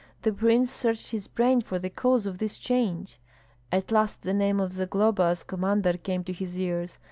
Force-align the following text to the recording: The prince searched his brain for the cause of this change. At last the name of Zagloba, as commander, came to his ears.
The 0.23 0.33
prince 0.33 0.71
searched 0.71 1.11
his 1.11 1.27
brain 1.27 1.61
for 1.61 1.77
the 1.77 1.91
cause 1.91 2.25
of 2.25 2.39
this 2.39 2.57
change. 2.57 3.19
At 3.71 3.91
last 3.91 4.23
the 4.23 4.33
name 4.33 4.59
of 4.59 4.73
Zagloba, 4.73 5.25
as 5.25 5.43
commander, 5.43 5.93
came 5.93 6.23
to 6.23 6.33
his 6.33 6.57
ears. 6.57 6.97